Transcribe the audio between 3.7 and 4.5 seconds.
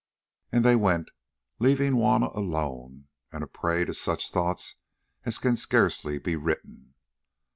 to such